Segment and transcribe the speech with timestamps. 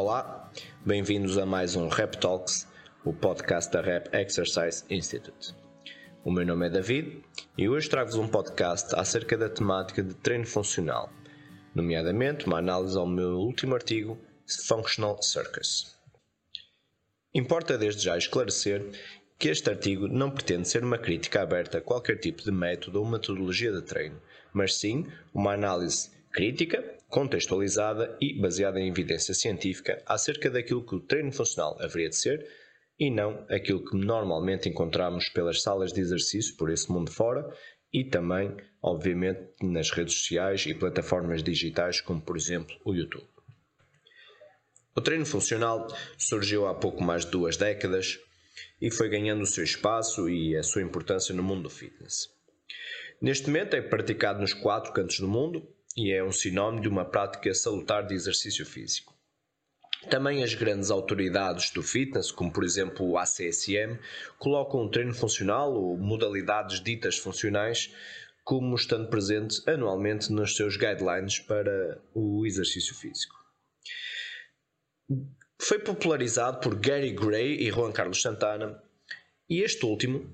[0.00, 0.48] Olá,
[0.86, 2.68] bem-vindos a mais um Rap Talks,
[3.04, 5.52] o podcast da Rap Exercise Institute.
[6.24, 7.20] O meu nome é David
[7.58, 11.10] e hoje trago-vos um podcast acerca da temática de treino funcional,
[11.74, 14.16] nomeadamente uma análise ao meu último artigo,
[14.68, 15.98] Functional Circus.
[17.34, 18.88] Importa desde já esclarecer
[19.36, 23.04] que este artigo não pretende ser uma crítica aberta a qualquer tipo de método ou
[23.04, 24.22] metodologia de treino,
[24.52, 31.00] mas sim uma análise crítica, contextualizada e baseada em evidência científica acerca daquilo que o
[31.00, 32.46] treino funcional haveria de ser
[32.98, 37.48] e não aquilo que normalmente encontramos pelas salas de exercício por esse mundo fora
[37.92, 43.26] e também, obviamente, nas redes sociais e plataformas digitais como, por exemplo, o YouTube.
[44.94, 45.86] O treino funcional
[46.18, 48.18] surgiu há pouco mais de duas décadas
[48.80, 52.28] e foi ganhando o seu espaço e a sua importância no mundo do fitness.
[53.20, 55.66] Neste momento é praticado nos quatro cantos do mundo
[55.98, 59.12] e é um sinónimo de uma prática salutar de exercício físico.
[60.08, 63.98] Também as grandes autoridades do fitness, como por exemplo o ACSM,
[64.38, 67.92] colocam o treino funcional ou modalidades ditas funcionais
[68.44, 73.34] como estando presente anualmente nos seus guidelines para o exercício físico.
[75.60, 78.80] Foi popularizado por Gary Gray e Juan Carlos Santana,
[79.50, 80.32] e este último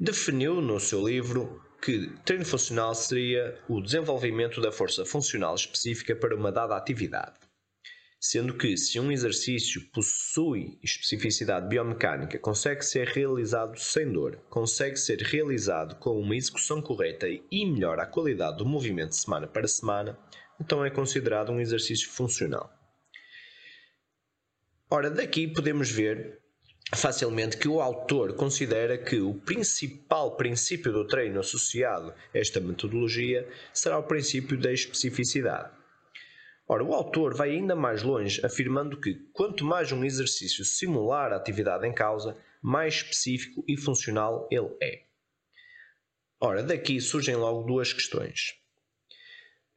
[0.00, 6.34] definiu no seu livro que treino funcional seria o desenvolvimento da força funcional específica para
[6.34, 7.38] uma dada atividade.
[8.18, 15.20] Sendo que, se um exercício possui especificidade biomecânica, consegue ser realizado sem dor, consegue ser
[15.22, 20.18] realizado com uma execução correta e melhora a qualidade do movimento semana para semana,
[20.60, 22.68] então é considerado um exercício funcional.
[24.90, 26.42] Ora, daqui podemos ver
[26.94, 33.48] facilmente que o autor considera que o principal princípio do treino associado a esta metodologia
[33.72, 35.70] será o princípio da especificidade.
[36.68, 41.36] Ora, o autor vai ainda mais longe, afirmando que quanto mais um exercício simular a
[41.36, 45.02] atividade em causa, mais específico e funcional ele é.
[46.40, 48.54] Ora, daqui surgem logo duas questões.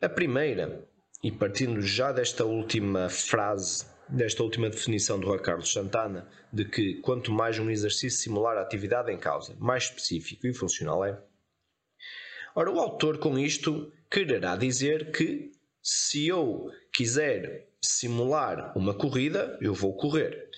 [0.01, 0.83] A primeira,
[1.23, 6.95] e partindo já desta última frase desta última definição do Rui Carlos Santana, de que
[6.95, 11.19] quanto mais um exercício simular a atividade em causa, mais específico e funcional é.
[12.55, 19.73] Ora, o autor com isto quererá dizer que se eu quiser simular uma corrida, eu
[19.73, 20.49] vou correr.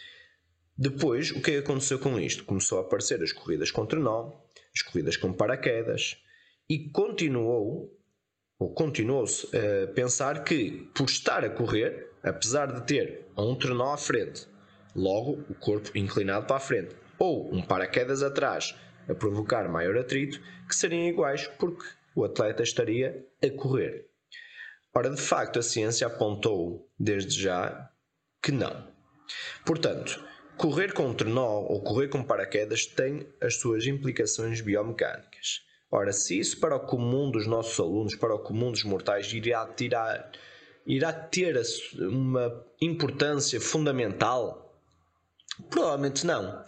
[0.78, 2.44] Depois, o que aconteceu com isto?
[2.44, 4.32] Começou a aparecer as corridas com trenó,
[4.74, 6.18] as corridas com paraquedas
[6.68, 7.96] e continuou,
[8.62, 13.98] ou continuou-se a pensar que por estar a correr, apesar de ter um trenó à
[13.98, 14.48] frente,
[14.96, 18.76] logo o corpo inclinado para a frente, ou um paraquedas atrás
[19.10, 20.40] a provocar maior atrito,
[20.70, 21.84] que seriam iguais porque
[22.16, 24.06] o atleta estaria a correr.
[24.94, 27.90] Ora, de facto, a ciência apontou desde já
[28.44, 28.88] que não.
[29.66, 30.24] Portanto,
[30.56, 35.71] correr com um trenó ou correr com paraquedas tem as suas implicações biomecânicas.
[35.92, 39.68] Ora, se isso para o comum dos nossos alunos, para o comum dos mortais, irá
[39.68, 40.32] tirar
[40.88, 41.62] irá ter
[42.00, 44.74] uma importância fundamental?
[45.70, 46.64] Provavelmente não.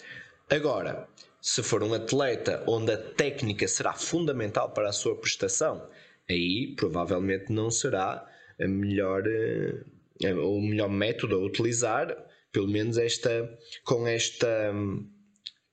[0.50, 1.08] Agora,
[1.42, 5.90] se for um atleta onde a técnica será fundamental para a sua prestação,
[6.30, 8.28] aí provavelmente não será
[8.60, 12.16] a melhor, eh, o melhor método a utilizar,
[12.52, 14.72] pelo menos esta, com esta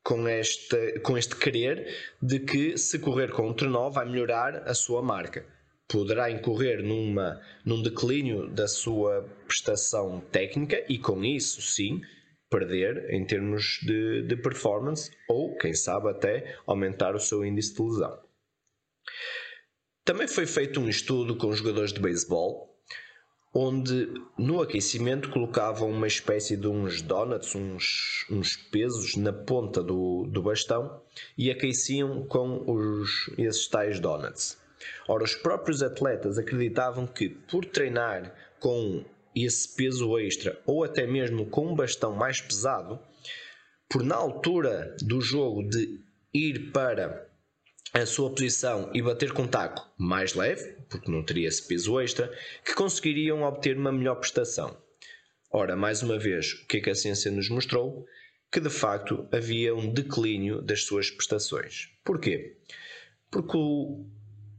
[0.03, 1.87] com este, com este querer
[2.21, 5.45] de que se correr com o trenó vai melhorar a sua marca
[5.91, 12.01] poderá incorrer numa, num declínio da sua prestação técnica e, com isso, sim,
[12.49, 17.83] perder em termos de, de performance ou, quem sabe, até aumentar o seu índice de
[17.83, 18.19] lesão.
[20.05, 22.70] Também foi feito um estudo com jogadores de beisebol,
[23.53, 30.27] onde no aquecimento colocavam uma espécie de uns donuts, uns, uns pesos na ponta do,
[30.27, 31.03] do bastão
[31.37, 34.57] e aqueciam com os, esses tais donuts.
[35.09, 39.05] Ora, os próprios atletas acreditavam que, por treinar com
[39.35, 42.99] esse peso extra ou até mesmo com um bastão mais pesado,
[43.89, 46.01] por na altura do jogo de
[46.33, 47.29] ir para
[47.93, 52.31] a sua posição e bater com taco mais leve, porque não teria esse peso extra,
[52.65, 54.77] que conseguiriam obter uma melhor prestação.
[55.51, 58.07] Ora, mais uma vez, o que é que a ciência nos mostrou?
[58.53, 61.89] Que de facto havia um declínio das suas prestações.
[62.05, 62.57] Porquê?
[63.31, 64.05] Porque o,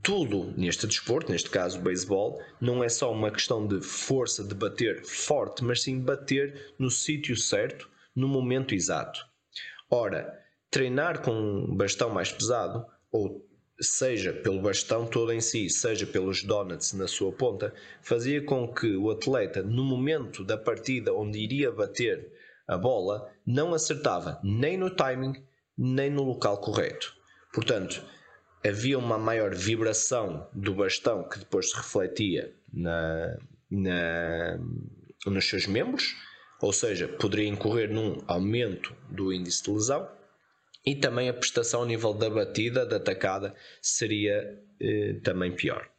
[0.01, 4.55] tudo neste desporto, neste caso o beisebol, não é só uma questão de força de
[4.55, 9.25] bater forte, mas sim bater no sítio certo, no momento exato.
[9.89, 13.45] Ora, treinar com um bastão mais pesado ou
[13.81, 18.95] seja pelo bastão todo em si, seja pelos donuts na sua ponta, fazia com que
[18.95, 22.31] o atleta, no momento da partida onde iria bater
[22.67, 25.43] a bola, não acertava nem no timing,
[25.77, 27.13] nem no local correto.
[27.53, 28.03] Portanto,
[28.65, 33.37] havia uma maior vibração do bastão que depois se refletia na,
[33.69, 34.59] na,
[35.25, 36.15] nos seus membros,
[36.61, 40.07] ou seja, poderia incorrer num aumento do índice de lesão
[40.85, 45.89] e também a prestação ao nível da batida, da atacada, seria eh, também pior.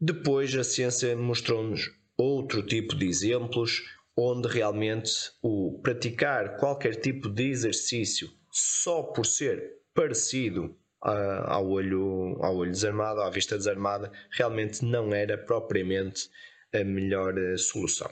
[0.00, 3.82] Depois a ciência mostrou-nos outro tipo de exemplos
[4.16, 5.12] onde realmente
[5.42, 13.22] o praticar qualquer tipo de exercício só por ser parecido ao olho, ao olho desarmado,
[13.22, 16.28] à vista desarmada, realmente não era propriamente
[16.72, 18.10] a melhor eh, solução.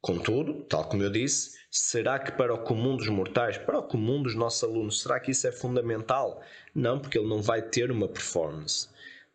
[0.00, 4.22] Contudo, tal como eu disse, será que para o comum dos mortais, para o comum
[4.22, 6.42] dos nossos alunos, será que isso é fundamental?
[6.74, 8.88] Não, porque ele não vai ter uma performance.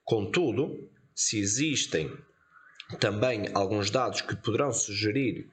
[0.04, 2.12] Contudo, se existem
[3.00, 5.50] também alguns dados que poderão sugerir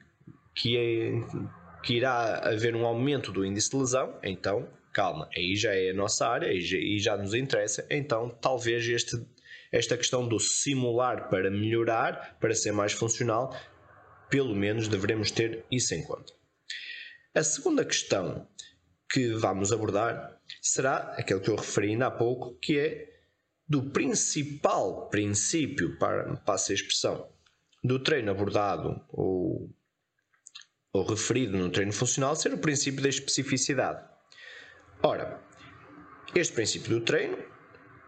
[0.55, 5.73] que, é, que irá haver um aumento do índice de lesão, então calma, aí já
[5.73, 9.25] é a nossa área, aí já, já nos interessa, então talvez este,
[9.71, 13.55] esta questão do simular para melhorar, para ser mais funcional,
[14.29, 16.40] pelo menos devemos ter isso em conta.
[17.33, 18.45] A segunda questão
[19.09, 23.21] que vamos abordar será aquele que eu referi ainda há pouco, que é
[23.65, 27.31] do principal princípio, para, para a expressão,
[27.81, 29.73] do treino abordado ou,
[30.91, 34.05] ou referido no treino funcional ser o princípio da especificidade.
[35.01, 35.41] Ora,
[36.35, 37.37] este princípio do treino,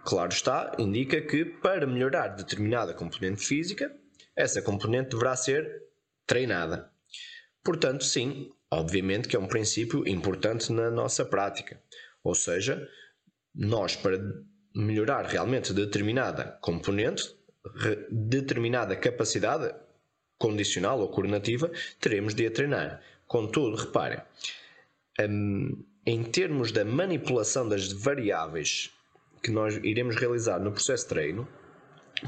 [0.04, 3.96] claro está, indica que para melhorar determinada componente física,
[4.36, 5.82] essa componente deverá ser
[6.28, 6.92] treinada.
[7.64, 11.82] Portanto, sim, obviamente que é um princípio importante na nossa prática.
[12.24, 12.88] Ou seja,
[13.54, 14.18] nós para
[14.76, 17.24] melhorar realmente determinada componente,
[18.10, 19.74] determinada capacidade
[20.38, 23.02] condicional ou coordenativa, teremos de a treinar.
[23.28, 24.20] Contudo, reparem,
[25.22, 28.92] hum, em termos da manipulação das variáveis
[29.42, 31.48] que nós iremos realizar no processo de treino,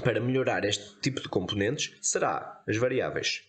[0.03, 3.43] para melhorar este tipo de componentes, será as variáveis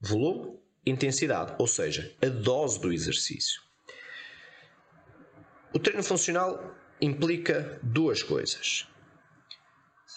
[0.00, 0.58] volume,
[0.88, 3.62] intensidade, ou seja, a dose do exercício.
[5.72, 8.86] O treino funcional implica duas coisas: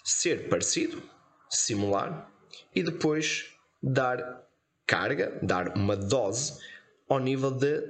[0.03, 1.01] ser parecido,
[1.49, 2.31] simular,
[2.73, 4.47] e depois dar
[4.85, 6.59] carga, dar uma dose
[7.07, 7.81] ao nível de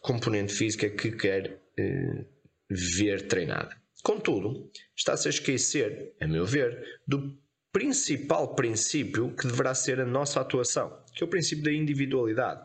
[0.00, 2.24] componente física que quer eh,
[2.68, 3.76] ver treinada.
[4.02, 7.36] Contudo, está-se a esquecer, a meu ver, do
[7.72, 12.60] principal princípio que deverá ser a nossa atuação, que é o princípio da individualidade.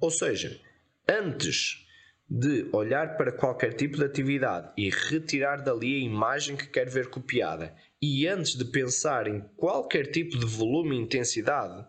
[0.00, 0.60] Ou seja,
[1.08, 1.86] antes
[2.28, 7.10] de olhar para qualquer tipo de atividade e retirar dali a imagem que quer ver
[7.10, 11.86] copiada, e antes de pensar em qualquer tipo de volume e intensidade,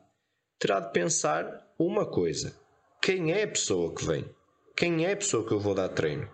[0.60, 2.56] terá de pensar uma coisa:
[3.02, 4.26] quem é a pessoa que vem?
[4.82, 6.28] quem é a pessoa que eu vou dar treino.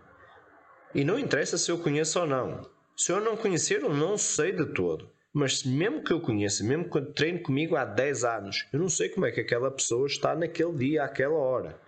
[0.96, 2.62] E não interessa se eu conheço ou não.
[2.96, 5.12] Se eu não conhecer, eu não sei de todo.
[5.38, 8.90] Mas mesmo que eu conheça, mesmo que eu treine comigo há 10 anos, eu não
[8.90, 11.80] sei como é que aquela pessoa está naquele dia, àquela hora.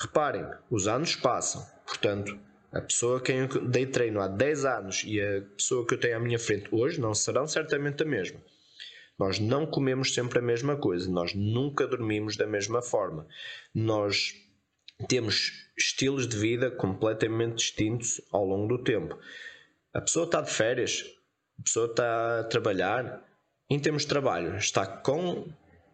[0.00, 1.62] Reparem, os anos passam.
[1.84, 2.40] Portanto,
[2.72, 6.00] a pessoa a quem eu dei treino há 10 anos e a pessoa que eu
[6.00, 8.40] tenho à minha frente hoje não serão certamente a mesma.
[9.18, 13.26] Nós não comemos sempre a mesma coisa, nós nunca dormimos da mesma forma.
[13.74, 14.32] Nós
[15.06, 19.18] temos estilos de vida completamente distintos ao longo do tempo.
[19.92, 21.04] A pessoa está de férias,
[21.58, 23.22] a pessoa está a trabalhar,
[23.70, 25.46] em termos de trabalho, está com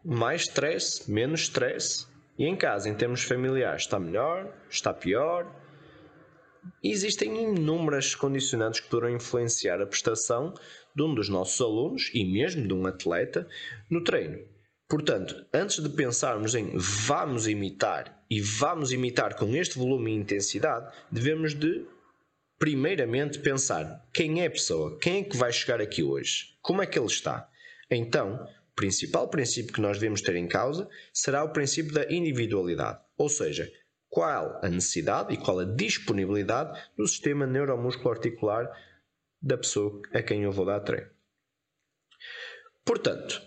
[0.04, 2.06] mais stress, menos stress,
[2.38, 5.54] e em casa, em termos familiares, está melhor, está pior.
[6.82, 10.54] E existem inúmeras condicionantes que poderão influenciar a prestação
[10.94, 13.46] de um dos nossos alunos e mesmo de um atleta
[13.90, 14.38] no treino.
[14.88, 20.92] Portanto, antes de pensarmos em vamos imitar e vamos imitar com este volume e intensidade,
[21.12, 21.86] devemos de
[22.60, 26.86] primeiramente pensar quem é a pessoa, quem é que vai chegar aqui hoje, como é
[26.86, 27.50] que ele está.
[27.90, 33.00] Então, o principal princípio que nós devemos ter em causa será o princípio da individualidade,
[33.16, 33.72] ou seja,
[34.10, 38.70] qual a necessidade e qual a disponibilidade do sistema neuromuscular articular
[39.40, 41.08] da pessoa a quem eu vou dar treino.
[42.84, 43.40] Portanto,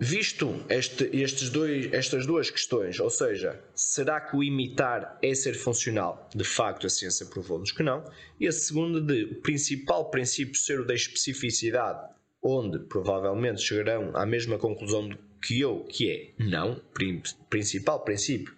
[0.00, 5.54] Visto este, estes dois, estas duas questões, ou seja, será que o imitar é ser
[5.54, 6.28] funcional?
[6.32, 8.04] De facto, a ciência provou-nos que não.
[8.38, 14.24] E a segunda, de o principal princípio ser o da especificidade, onde provavelmente chegarão à
[14.24, 15.10] mesma conclusão
[15.42, 18.54] que eu, que é não, o principal princípio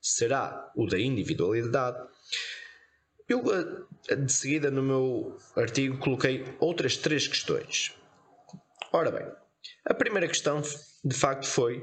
[0.00, 1.98] será o da individualidade.
[3.28, 7.94] Eu uh, de seguida no meu artigo coloquei outras três questões.
[8.90, 9.26] Ora bem,
[9.88, 11.82] a primeira questão de facto foi: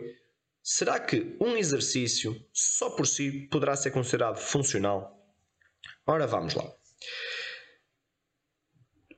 [0.64, 5.12] será que um exercício só por si poderá ser considerado funcional?
[6.06, 6.72] Ora, vamos lá.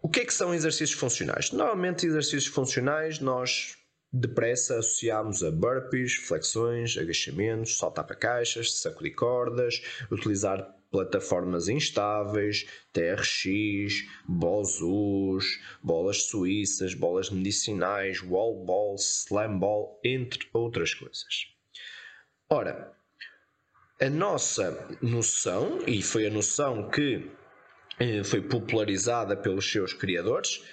[0.02, 1.52] O que é que são exercícios funcionais?
[1.52, 3.77] Normalmente, exercícios funcionais nós
[4.12, 14.08] depressa associamos a burpees, flexões, agachamentos, saltar para caixas, sacudir cordas, utilizar plataformas instáveis, TRX,
[14.28, 21.54] BOSUS, bolas suíças, bolas medicinais, wall ball, slam ball, entre outras coisas.
[22.50, 22.94] Ora,
[24.00, 27.30] a nossa noção, e foi a noção que
[28.00, 30.64] eh, foi popularizada pelos seus criadores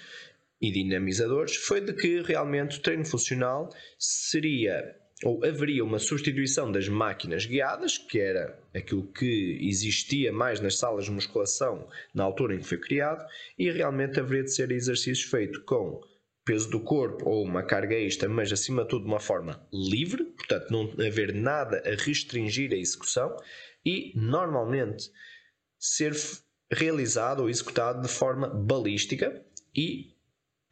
[0.69, 3.69] e dinamizadores, foi de que realmente o treino funcional
[3.99, 10.79] seria ou haveria uma substituição das máquinas guiadas, que era aquilo que existia mais nas
[10.79, 13.25] salas de musculação na altura em que foi criado,
[13.59, 16.01] e realmente haveria de ser exercício feito com
[16.45, 20.25] peso do corpo ou uma carga extra, mas acima de tudo de uma forma livre,
[20.25, 23.35] portanto não haver nada a restringir a execução,
[23.87, 25.11] e normalmente
[25.79, 26.15] ser
[26.71, 29.43] realizado ou executado de forma balística
[29.75, 30.14] e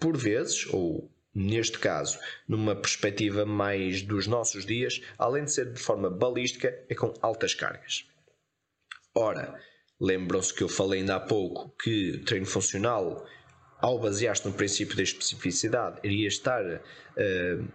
[0.03, 2.19] por vezes, ou neste caso,
[2.49, 7.55] numa perspectiva mais dos nossos dias, além de ser de forma balística, é com altas
[7.55, 8.05] cargas.
[9.15, 9.57] Ora,
[10.01, 13.25] lembram-se que eu falei ainda há pouco que treino funcional,
[13.81, 17.73] ao basear-se no princípio da especificidade, iria estar uh,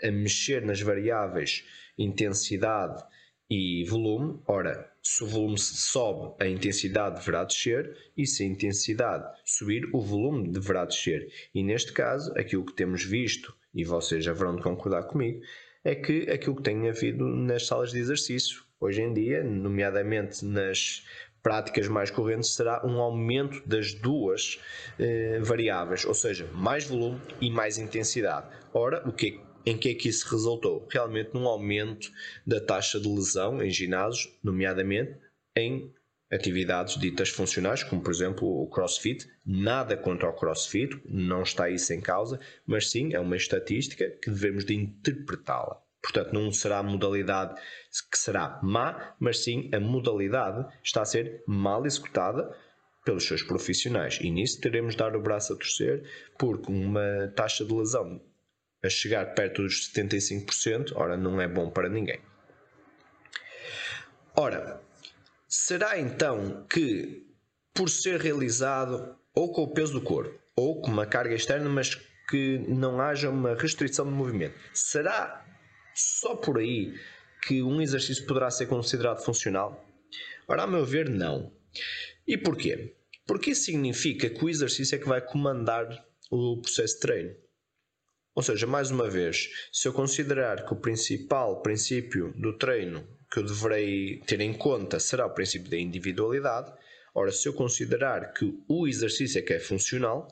[0.00, 1.64] a mexer nas variáveis
[1.98, 3.02] intensidade
[3.50, 4.40] e volume.
[4.46, 10.00] Ora, se o volume sobe, a intensidade deverá descer, e se a intensidade subir, o
[10.00, 11.30] volume deverá descer.
[11.54, 15.42] E neste caso, aquilo que temos visto, e vocês haverão de concordar comigo,
[15.84, 21.04] é que aquilo que tem havido nas salas de exercício, hoje em dia, nomeadamente nas
[21.42, 24.58] práticas mais correntes, será um aumento das duas
[24.98, 28.46] eh, variáveis, ou seja, mais volume e mais intensidade.
[28.72, 30.86] Ora, o que é em que é que isso resultou?
[30.90, 32.10] Realmente num aumento
[32.46, 35.16] da taxa de lesão em ginásios, nomeadamente
[35.56, 35.92] em
[36.30, 39.26] atividades ditas funcionais, como por exemplo o crossfit.
[39.46, 44.30] Nada contra o crossfit, não está isso em causa, mas sim é uma estatística que
[44.30, 45.80] devemos de interpretá-la.
[46.02, 47.54] Portanto, não será a modalidade
[48.10, 52.54] que será má, mas sim a modalidade está a ser mal executada
[53.04, 54.18] pelos seus profissionais.
[54.20, 56.02] E nisso teremos de dar o braço a torcer,
[56.38, 58.20] porque uma taxa de lesão
[58.84, 62.20] a chegar perto dos 75%, ora, não é bom para ninguém.
[64.36, 64.80] Ora,
[65.48, 67.26] será então que,
[67.72, 71.94] por ser realizado ou com o peso do corpo, ou com uma carga externa, mas
[72.28, 75.44] que não haja uma restrição de movimento, será
[75.94, 76.94] só por aí
[77.46, 79.84] que um exercício poderá ser considerado funcional?
[80.46, 81.52] Ora, a meu ver, não.
[82.26, 82.94] E porquê?
[83.26, 85.86] Porque isso significa que o exercício é que vai comandar
[86.30, 87.43] o processo de treino.
[88.34, 93.38] Ou seja, mais uma vez, se eu considerar que o principal princípio do treino que
[93.38, 96.72] eu deverei ter em conta será o princípio da individualidade,
[97.14, 100.26] ora, se eu considerar que o exercício é que é funcional,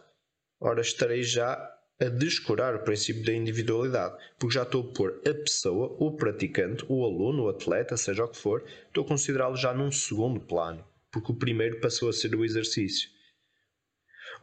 [0.61, 1.55] ora, estarei já
[2.01, 6.85] a descurar o princípio da individualidade, porque já estou a pôr a pessoa, o praticante,
[6.89, 10.85] o aluno, o atleta, seja o que for, estou a considerá-lo já num segundo plano,
[11.13, 13.09] porque o primeiro passou a ser o exercício.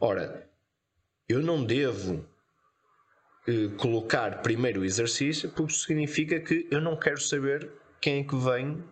[0.00, 0.48] Ora,
[1.28, 2.26] eu não devo
[3.76, 8.82] colocar primeiro o exercício, porque significa que eu não quero saber quem é que vem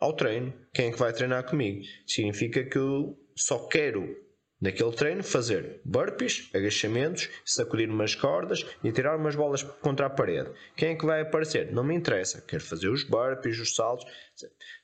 [0.00, 1.84] ao treino, quem é que vai treinar comigo.
[2.06, 4.16] Significa que eu só quero
[4.60, 10.50] naquele treino fazer burpees, agachamentos, sacudir umas cordas e tirar umas bolas contra a parede.
[10.76, 11.72] Quem é que vai aparecer?
[11.72, 12.42] Não me interessa.
[12.42, 14.06] Quero fazer os burpees, os saltos.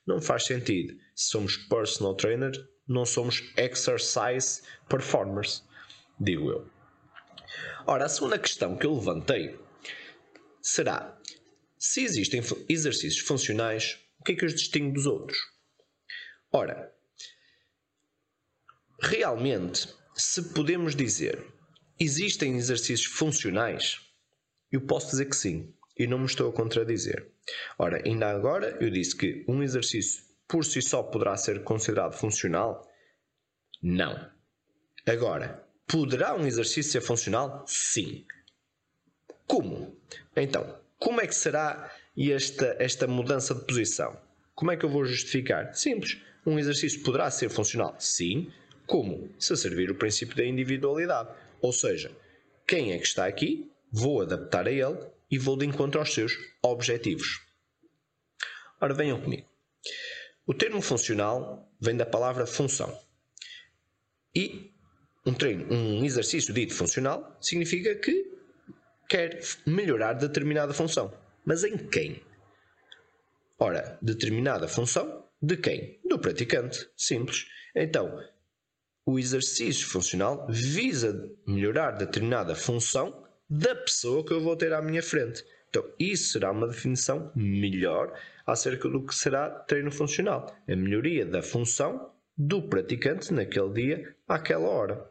[0.05, 0.93] Não faz sentido.
[1.13, 2.51] Se somos personal trainer,
[2.87, 5.63] não somos exercise performers,
[6.19, 6.74] digo eu.
[7.87, 9.59] Ora, a segunda questão que eu levantei
[10.61, 11.15] será:
[11.77, 15.37] se existem exercícios funcionais, o que é que os distingue dos outros?
[16.51, 16.91] Ora,
[19.01, 21.45] realmente, se podemos dizer
[21.99, 23.99] existem exercícios funcionais,
[24.71, 27.31] eu posso dizer que sim, e não me estou a contradizer.
[27.77, 32.85] Ora, ainda agora eu disse que um exercício por si só poderá ser considerado funcional?
[33.81, 34.29] Não.
[35.05, 37.63] Agora, Poderá um exercício ser funcional?
[37.67, 38.25] Sim.
[39.47, 39.95] Como?
[40.35, 44.17] Então, como é que será esta, esta mudança de posição?
[44.55, 45.73] Como é que eu vou justificar?
[45.75, 46.17] Simples.
[46.45, 47.95] Um exercício poderá ser funcional?
[47.99, 48.51] Sim.
[48.87, 49.29] Como?
[49.39, 51.29] Se servir o princípio da individualidade.
[51.61, 52.11] Ou seja,
[52.67, 54.97] quem é que está aqui, vou adaptar a ele
[55.29, 57.41] e vou de encontro aos seus objetivos.
[58.79, 59.47] Ora, venham comigo.
[60.45, 62.97] O termo funcional vem da palavra função.
[64.33, 64.74] E
[65.25, 68.31] um treino, um exercício dito funcional, significa que
[69.09, 71.13] quer melhorar determinada função.
[71.43, 72.21] Mas em quem?
[73.57, 75.99] Ora, determinada função de quem?
[76.05, 76.89] Do praticante.
[76.95, 77.45] Simples.
[77.75, 78.19] Então,
[79.05, 85.03] o exercício funcional visa melhorar determinada função da pessoa que eu vou ter à minha
[85.03, 85.43] frente.
[85.69, 90.55] Então, isso será uma definição melhor acerca do que será treino funcional.
[90.67, 95.09] A melhoria da função do praticante naquele dia, àquela hora.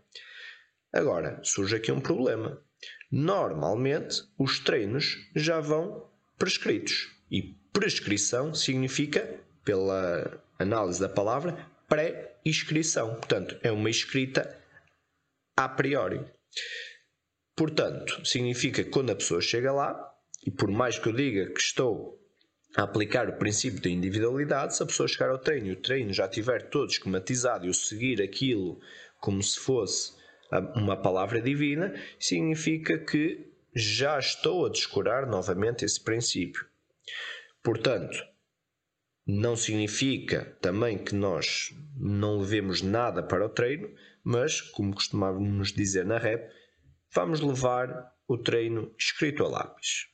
[0.94, 2.62] Agora, surge aqui um problema.
[3.10, 6.08] Normalmente, os treinos já vão
[6.38, 7.10] prescritos.
[7.28, 13.16] E prescrição significa, pela análise da palavra, pré-inscrição.
[13.16, 14.56] Portanto, é uma escrita
[15.56, 16.24] a priori.
[17.56, 20.14] Portanto, significa que quando a pessoa chega lá,
[20.46, 22.20] e por mais que eu diga que estou
[22.76, 26.12] a aplicar o princípio da individualidade, se a pessoa chegar ao treino e o treino
[26.12, 28.80] já estiver todo esquematizado e eu seguir aquilo
[29.18, 30.22] como se fosse
[30.74, 36.66] uma palavra divina, significa que já estou a descurar novamente esse princípio.
[37.62, 38.16] Portanto,
[39.26, 43.90] não significa também que nós não levemos nada para o treino,
[44.22, 46.50] mas, como costumávamos dizer na rap,
[47.12, 50.06] vamos levar o treino escrito a lápis.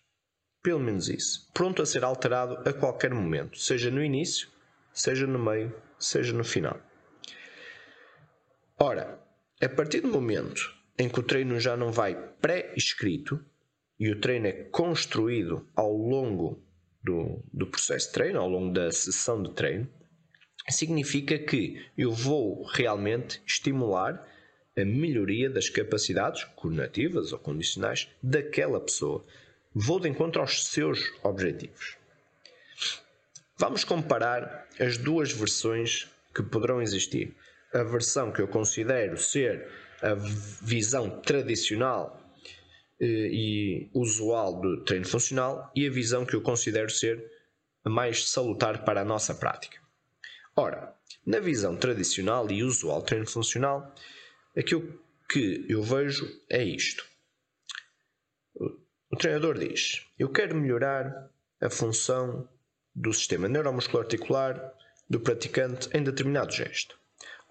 [0.63, 1.51] Pelo menos isso.
[1.53, 4.49] Pronto a ser alterado a qualquer momento, seja no início,
[4.93, 6.81] seja no meio, seja no final.
[8.79, 9.20] Ora,
[9.61, 13.45] a partir do momento em que o treino já não vai pré-escrito
[13.99, 16.63] e o treino é construído ao longo
[17.03, 19.89] do, do processo de treino, ao longo da sessão de treino,
[20.69, 24.27] significa que eu vou realmente estimular
[24.77, 29.25] a melhoria das capacidades coordenativas ou condicionais daquela pessoa
[29.75, 31.97] vou de encontro aos seus objetivos.
[33.57, 37.35] Vamos comparar as duas versões que poderão existir.
[37.73, 39.69] A versão que eu considero ser
[40.03, 42.21] a visão tradicional
[43.01, 47.31] eh, e usual do treino funcional e a visão que eu considero ser
[47.85, 49.79] a mais salutar para a nossa prática.
[50.57, 53.95] Ora, na visão tradicional e usual do treino funcional,
[54.57, 57.09] aquilo que eu vejo é isto.
[59.11, 61.31] O treinador diz: Eu quero melhorar
[61.61, 62.49] a função
[62.95, 64.75] do sistema neuromuscular articular
[65.09, 67.00] do praticante em determinado gesto.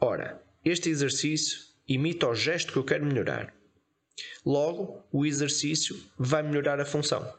[0.01, 3.53] Ora, este exercício imita o gesto que eu quero melhorar.
[4.45, 7.33] Logo, o exercício vai melhorar a função.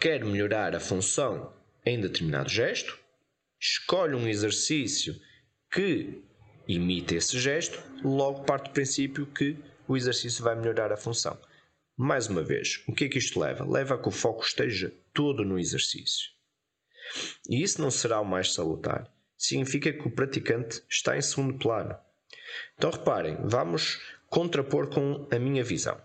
[0.00, 1.52] Quero melhorar a função
[1.84, 2.98] em determinado gesto,
[3.60, 5.20] escolhe um exercício
[5.70, 6.22] que
[6.66, 11.38] imita esse gesto, logo parte do princípio que o exercício vai melhorar a função.
[11.96, 13.70] Mais uma vez, o que é que isto leva?
[13.70, 16.30] Leva a que o foco esteja todo no exercício.
[17.48, 19.12] E isso não será o mais salutar.
[19.42, 21.96] Significa que o praticante está em segundo plano.
[22.76, 24.00] Então reparem, vamos
[24.30, 26.00] contrapor com a minha visão.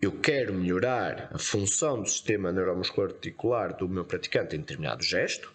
[0.00, 5.54] Eu quero melhorar a função do sistema neuromuscular articular do meu praticante em determinado gesto.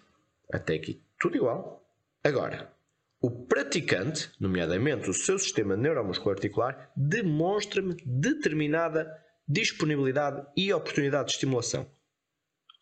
[0.52, 1.80] Até aqui, tudo igual.
[2.24, 2.74] Agora,
[3.20, 11.88] o praticante, nomeadamente o seu sistema neuromuscular articular, demonstra-me determinada disponibilidade e oportunidade de estimulação.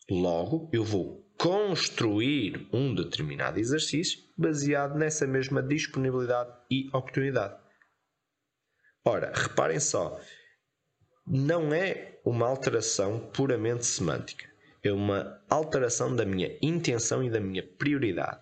[0.09, 7.55] Logo, eu vou construir um determinado exercício baseado nessa mesma disponibilidade e oportunidade.
[9.05, 10.19] Ora, reparem só,
[11.25, 14.49] não é uma alteração puramente semântica,
[14.83, 18.41] é uma alteração da minha intenção e da minha prioridade.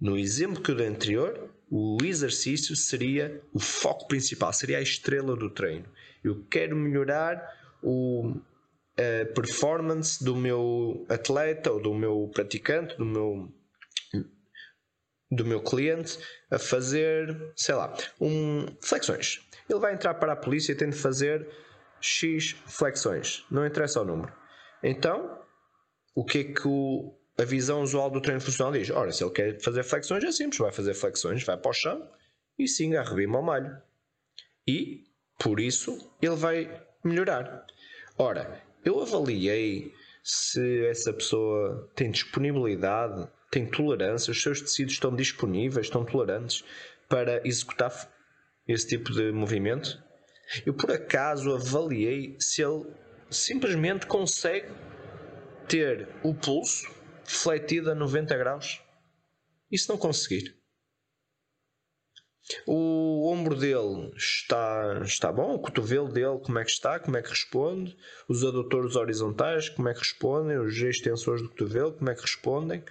[0.00, 5.36] No exemplo que eu dei anterior, o exercício seria o foco principal, seria a estrela
[5.36, 5.86] do treino.
[6.24, 7.40] Eu quero melhorar
[7.80, 8.34] o,
[8.98, 13.48] a performance do meu atleta ou do meu praticante, do meu,
[15.30, 16.18] do meu cliente
[16.50, 19.40] a fazer, sei lá, um, flexões.
[19.70, 21.48] Ele vai entrar para a polícia e tem de fazer
[22.00, 24.32] X flexões, não interessa o número.
[24.82, 25.38] Então,
[26.14, 29.32] o que é que o, a visão usual do treino funcional diz: ora, se ele
[29.32, 32.10] quer fazer flexões, é simples, vai fazer flexões, vai para o chão
[32.58, 33.80] e sim, arrebima ao malho.
[34.66, 35.04] E,
[35.38, 37.64] por isso, ele vai melhorar.
[38.16, 45.86] Ora, eu avaliei se essa pessoa tem disponibilidade, tem tolerância, os seus tecidos estão disponíveis,
[45.86, 46.64] estão tolerantes
[47.08, 48.10] para executar
[48.66, 50.02] esse tipo de movimento.
[50.66, 52.86] Eu, por acaso, avaliei se ele
[53.30, 54.68] simplesmente consegue
[55.66, 56.90] ter o pulso
[57.24, 58.82] fletido a 90 graus.
[59.70, 60.57] E se não conseguir?
[62.66, 67.22] O ombro dele está, está bom, o cotovelo dele como é que está, como é
[67.22, 72.14] que responde, os adutores horizontais como é que respondem, os extensores do cotovelo como é
[72.14, 72.82] que respondem.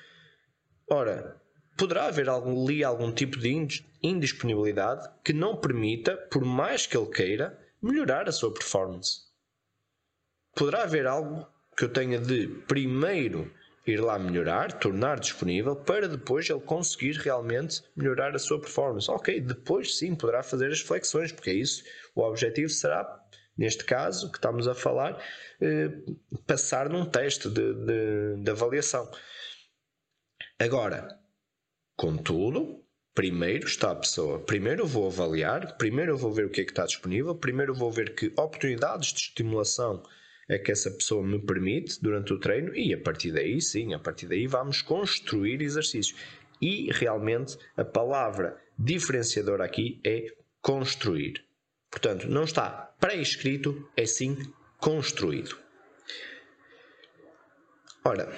[0.89, 1.41] Ora,
[1.77, 3.67] poderá haver ali algum tipo de
[4.01, 9.21] indisponibilidade que não permita, por mais que ele queira, melhorar a sua performance.
[10.55, 13.51] Poderá haver algo que eu tenha de primeiro
[13.91, 19.09] ir lá melhorar, tornar disponível, para depois ele conseguir realmente melhorar a sua performance.
[19.09, 21.83] Ok, depois sim poderá fazer as flexões, porque é isso.
[22.15, 23.23] O objetivo será,
[23.57, 25.23] neste caso que estamos a falar,
[25.61, 25.89] eh,
[26.45, 29.09] passar num teste de, de, de avaliação.
[30.59, 31.19] Agora,
[31.95, 34.39] contudo, primeiro está a pessoa.
[34.39, 38.13] Primeiro vou avaliar, primeiro vou ver o que é que está disponível, primeiro vou ver
[38.15, 40.03] que oportunidades de estimulação
[40.47, 43.99] é que essa pessoa me permite durante o treino e a partir daí, sim, a
[43.99, 46.19] partir daí vamos construir exercícios.
[46.61, 50.25] E realmente a palavra diferenciadora aqui é
[50.61, 51.45] construir.
[51.91, 54.37] Portanto, não está pré-escrito, é sim
[54.77, 55.57] construído.
[58.03, 58.31] Ora,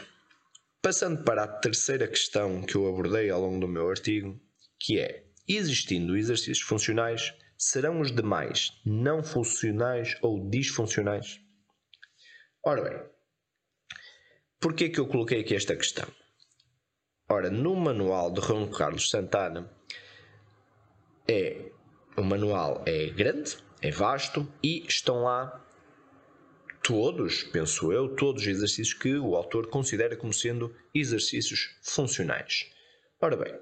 [0.81, 4.39] passando para a terceira questão que eu abordei ao longo do meu artigo,
[4.79, 11.39] que é: existindo exercícios funcionais, serão os demais não funcionais ou disfuncionais?
[12.63, 13.01] Ora bem,
[14.59, 16.07] porquê que eu coloquei aqui esta questão?
[17.29, 19.71] Ora, no manual de Ron Carlos Santana,
[21.27, 21.71] é,
[22.17, 25.65] o manual é grande, é vasto e estão lá
[26.83, 32.69] todos, penso eu, todos os exercícios que o autor considera como sendo exercícios funcionais.
[33.21, 33.57] Ora bem,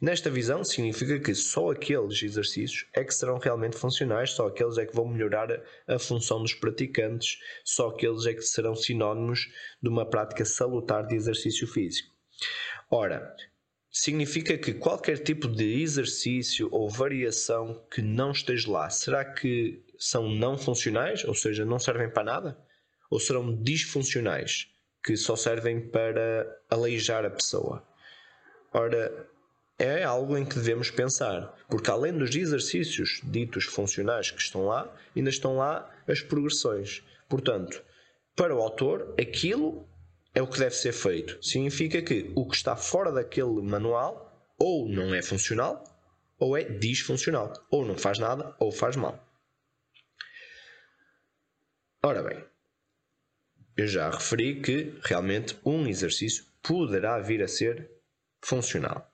[0.00, 4.86] Nesta visão, significa que só aqueles exercícios é que serão realmente funcionais, só aqueles é
[4.86, 9.48] que vão melhorar a, a função dos praticantes, só aqueles é que serão sinónimos
[9.82, 12.14] de uma prática salutar de exercício físico.
[12.90, 13.34] Ora,
[13.90, 20.28] significa que qualquer tipo de exercício ou variação que não esteja lá, será que são
[20.28, 22.58] não funcionais, ou seja, não servem para nada?
[23.10, 24.68] Ou serão disfuncionais,
[25.04, 27.86] que só servem para aleijar a pessoa?
[28.72, 29.28] Ora,
[29.82, 34.94] é algo em que devemos pensar, porque além dos exercícios ditos funcionais que estão lá,
[35.16, 37.02] ainda estão lá as progressões.
[37.28, 37.82] Portanto,
[38.36, 39.88] para o autor, aquilo
[40.34, 41.42] é o que deve ser feito.
[41.42, 45.82] Significa que o que está fora daquele manual ou não é funcional
[46.38, 49.22] ou é disfuncional, ou não faz nada ou faz mal.
[52.02, 52.42] Ora bem,
[53.76, 57.90] eu já referi que realmente um exercício poderá vir a ser
[58.42, 59.09] funcional.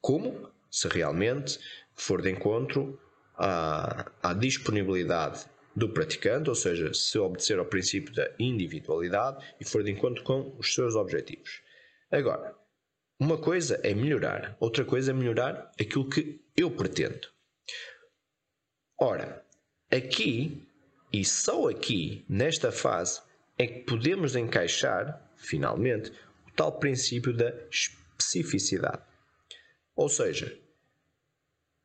[0.00, 0.50] Como?
[0.70, 1.58] Se realmente
[1.94, 3.00] for de encontro
[3.36, 9.82] à, à disponibilidade do praticante, ou seja, se obedecer ao princípio da individualidade e for
[9.82, 11.62] de encontro com os seus objetivos.
[12.10, 12.54] Agora,
[13.20, 17.28] uma coisa é melhorar, outra coisa é melhorar aquilo que eu pretendo.
[19.00, 19.44] Ora,
[19.90, 20.66] aqui
[21.12, 23.20] e só aqui, nesta fase,
[23.56, 26.10] é que podemos encaixar, finalmente,
[26.46, 29.02] o tal princípio da especificidade.
[29.98, 30.56] Ou seja,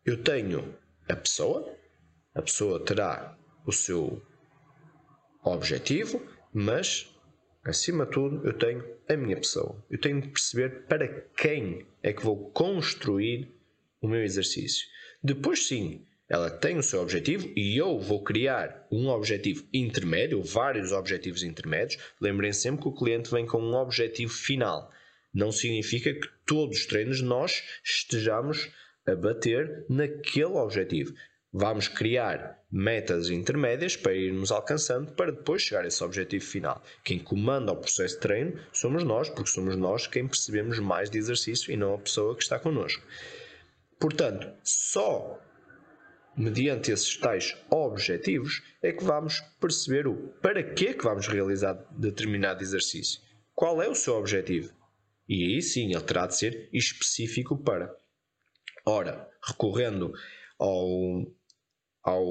[0.05, 0.77] eu tenho
[1.09, 1.75] a pessoa,
[2.35, 4.21] a pessoa terá o seu
[5.43, 6.21] objetivo,
[6.53, 7.09] mas
[7.63, 9.83] acima de tudo eu tenho a minha pessoa.
[9.89, 13.51] Eu tenho de perceber para quem é que vou construir
[13.99, 14.85] o meu exercício.
[15.23, 20.91] Depois sim, ela tem o seu objetivo e eu vou criar um objetivo intermédio, vários
[20.91, 21.99] objetivos intermédios.
[22.21, 24.91] Lembrem sempre que o cliente vem com um objetivo final
[25.33, 28.69] não significa que todos os treinos nós estejamos
[29.05, 31.13] a bater naquele objetivo.
[31.51, 36.83] Vamos criar metas intermédias para irmos alcançando para depois chegar a esse objetivo final.
[37.03, 41.19] Quem comanda o processo de treino somos nós, porque somos nós quem percebemos mais de
[41.19, 43.03] exercício e não a pessoa que está connosco.
[43.99, 45.39] Portanto, só
[46.35, 51.75] mediante esses tais objetivos é que vamos perceber o para que é que vamos realizar
[51.91, 53.21] determinado exercício.
[53.53, 54.73] Qual é o seu objetivo?
[55.33, 57.91] E aí sim ele terá de ser específico para.
[58.85, 60.13] Ora, recorrendo
[60.59, 61.25] ao,
[62.03, 62.23] ao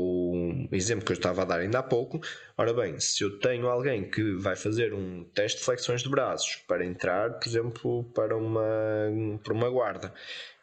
[0.71, 2.21] exemplo que eu estava a dar ainda há pouco,
[2.57, 6.55] ora bem, se eu tenho alguém que vai fazer um teste de flexões de braços
[6.69, 8.63] para entrar, por exemplo, para uma,
[9.43, 10.15] para uma guarda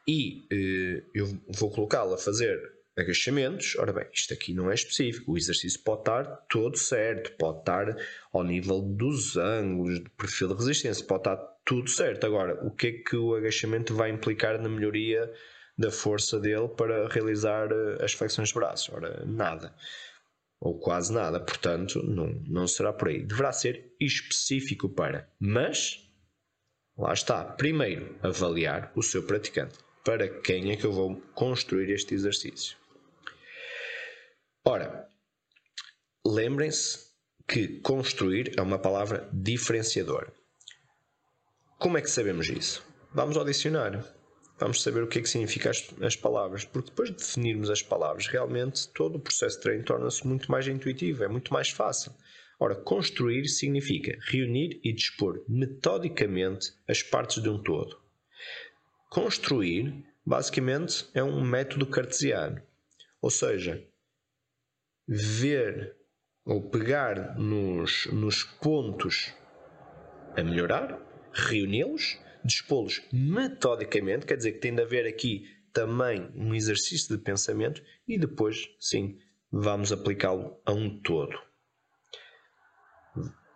[0.08, 2.58] e eh, eu vou colocá-lo a fazer
[2.97, 7.60] agachamentos, ora bem, isto aqui não é específico, o exercício pode estar todo certo, pode
[7.60, 7.97] estar
[8.32, 12.25] ao nível dos ângulos, do perfil de resistência, pode estar tudo certo.
[12.25, 15.32] Agora, o que é que o agachamento vai implicar na melhoria
[15.77, 18.89] da força dele para realizar eh, as flexões de braços?
[18.91, 19.75] Ora, nada.
[20.60, 21.39] Ou quase nada.
[21.39, 23.21] Portanto, não, não será por aí.
[23.21, 25.32] Deverá ser específico para.
[25.39, 26.10] Mas,
[26.97, 27.45] lá está.
[27.45, 29.77] Primeiro, avaliar o seu praticante.
[30.03, 32.75] Para quem é que eu vou construir este exercício?
[34.65, 35.08] Ora,
[36.25, 37.10] lembrem-se
[37.47, 40.38] que construir é uma palavra diferenciadora.
[41.79, 42.85] Como é que sabemos isso?
[43.13, 44.03] Vamos ao dicionário.
[44.59, 47.81] vamos saber o que é que significam as, as, palavras, porque depois de definirmos as
[47.81, 52.11] palavras, realmente todo o processo de treino torna-se muito mais intuitivo, é muito mais fácil.
[52.59, 57.97] Ora, construir significa reunir e dispor metodicamente as partes de um todo.
[59.09, 62.61] Construir, basicamente, é um método cartesiano,
[63.21, 63.81] ou seja,
[65.07, 65.95] ver
[66.43, 69.33] ou pegar nos, nos pontos
[70.35, 77.15] a melhorar, reuni-los dispô-los metodicamente, quer dizer que tem de haver aqui também um exercício
[77.15, 79.19] de pensamento e depois, sim,
[79.51, 81.37] vamos aplicá-lo a um todo.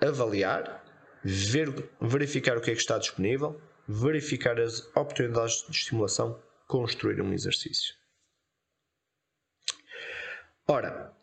[0.01, 0.83] Avaliar,
[1.23, 1.69] ver,
[2.01, 7.95] verificar o que é que está disponível, verificar as oportunidades de estimulação, construir um exercício.
[10.67, 11.13] Ora,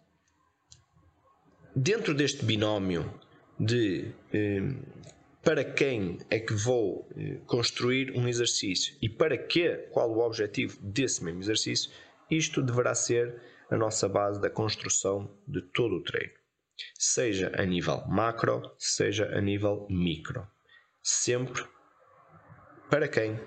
[1.74, 3.20] dentro deste binómio
[3.58, 4.60] de eh,
[5.42, 10.78] para quem é que vou eh, construir um exercício e para que, qual o objetivo
[10.82, 11.90] desse mesmo exercício,
[12.30, 16.32] isto deverá ser a nossa base da construção de todo o treino.
[16.98, 20.46] Seja a nível macro, seja a nível micro.
[21.02, 21.64] Sempre
[22.90, 23.38] para quem,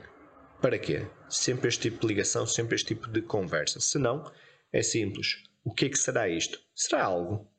[0.61, 1.05] para quê?
[1.29, 3.79] Sempre este tipo de ligação, sempre este tipo de conversa.
[3.79, 4.31] Se não,
[4.71, 5.43] é simples.
[5.63, 6.59] O que é que será isto?
[6.73, 7.52] Será algo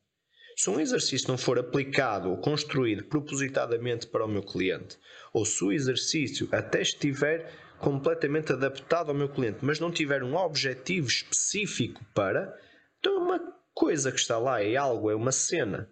[0.56, 4.98] se um exercício não for aplicado ou construído propositadamente para o meu cliente,
[5.32, 10.36] ou se o exercício até estiver completamente adaptado ao meu cliente, mas não tiver um
[10.36, 12.58] objetivo específico para,
[12.98, 15.90] então é uma coisa que está lá, é algo, é uma cena.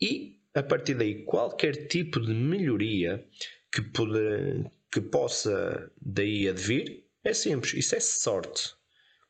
[0.00, 3.24] E a partir daí, qualquer tipo de melhoria
[3.72, 8.74] que, poder, que possa daí advir é simples, isso é sorte.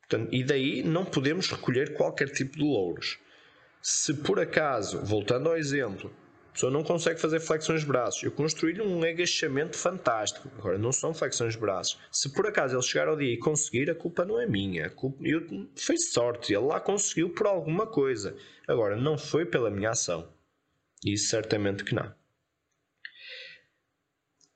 [0.01, 3.19] Portanto, e daí não podemos recolher qualquer tipo de louros.
[3.81, 6.13] Se por acaso, voltando ao exemplo,
[6.49, 10.51] a pessoa não consegue fazer flexões de braços, eu construí-lhe um agachamento fantástico.
[10.59, 11.99] Agora, não são flexões de braços.
[12.11, 14.87] Se por acaso ele chegar ao dia e conseguir, a culpa não é minha.
[14.87, 18.37] A culpa, eu, foi sorte, ele lá conseguiu por alguma coisa.
[18.67, 20.29] Agora, não foi pela minha ação.
[21.05, 22.13] Isso certamente que não.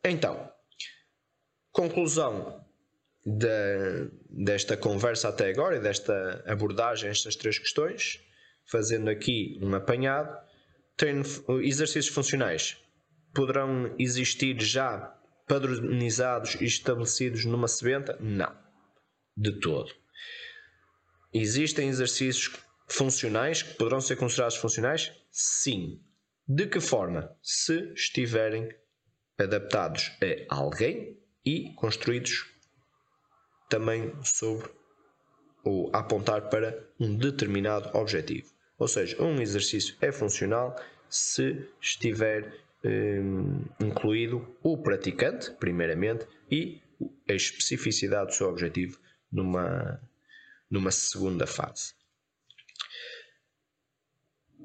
[0.04, 0.50] Então,
[1.70, 2.64] conclusão
[3.24, 8.20] de, desta conversa até agora e desta abordagem, estas três questões
[8.66, 10.36] fazendo aqui um apanhado,
[10.96, 11.22] treino,
[11.62, 12.76] exercícios funcionais
[13.34, 18.16] poderão existir já padronizados e estabelecidos numa sebenta?
[18.20, 18.54] Não,
[19.36, 19.92] de todo.
[21.32, 22.50] Existem exercícios
[22.88, 25.12] funcionais que poderão ser considerados funcionais?
[25.30, 26.00] Sim.
[26.46, 27.34] De que forma?
[27.42, 28.68] Se estiverem
[29.38, 30.12] adaptados
[30.50, 32.46] a alguém e construídos
[33.68, 34.70] também sobre
[35.64, 38.52] ou apontar para um determinado objetivo.
[38.78, 40.76] Ou seja, um exercício é funcional
[41.08, 42.52] se estiver
[42.84, 46.80] hum, incluído o praticante, primeiramente, e
[47.28, 48.98] a especificidade do seu objetivo
[49.30, 50.00] numa,
[50.70, 51.94] numa segunda fase.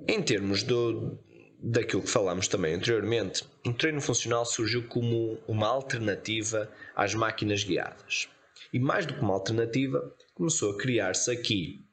[0.08, 1.20] Em termos do,
[1.60, 8.30] daquilo que falámos também anteriormente, o treino funcional surgiu como uma alternativa às máquinas guiadas.
[8.74, 11.86] E mais do que uma alternativa, começou a criar-se aqui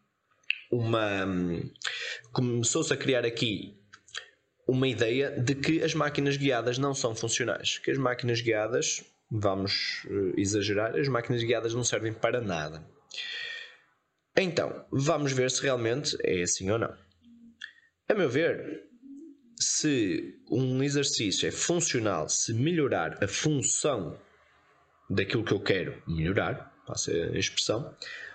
[0.70, 1.26] uma.
[2.32, 3.78] Começou-se a criar aqui
[4.66, 7.78] uma ideia de que as máquinas guiadas não são funcionais.
[7.78, 12.84] Que as máquinas guiadas, vamos eh, exagerar, as máquinas guiadas não servem para nada.
[14.36, 16.94] Então, vamos ver se realmente é assim ou não.
[18.08, 18.82] A meu ver,
[19.58, 24.18] se um exercício é funcional, se melhorar a função
[25.08, 27.94] daquilo que eu quero melhorar, passa a expressão,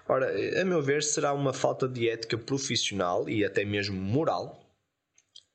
[0.09, 0.27] Ora,
[0.59, 4.67] a meu ver, será uma falta de ética profissional e até mesmo moral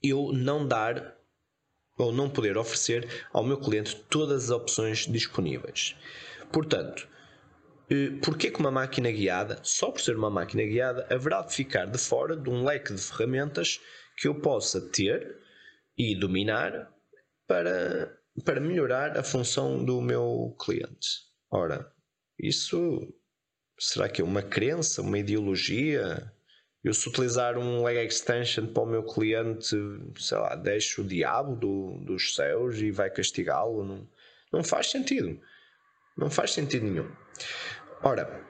[0.01, 1.17] eu não dar
[1.99, 5.97] ou não poder oferecer ao meu cliente todas as opções disponíveis.
[6.53, 7.09] Portanto,
[7.91, 11.87] eh, porquê que uma máquina guiada, só por ser uma máquina guiada, haverá de ficar
[11.87, 13.81] de fora de um leque de ferramentas
[14.17, 15.37] que eu possa ter
[15.99, 16.93] e dominar
[17.49, 21.09] para, para melhorar a função do meu cliente?
[21.51, 21.93] Ora,
[22.39, 23.13] isso
[23.79, 26.33] será que é uma crença, uma ideologia?
[26.83, 29.77] Eu se utilizar um leg extension para o meu cliente,
[30.19, 33.85] sei lá, deixo o diabo do, dos céus e vai castigá-lo?
[33.85, 34.09] Não,
[34.53, 35.41] não faz sentido.
[36.17, 37.11] Não faz sentido nenhum.
[38.03, 38.45] Ora,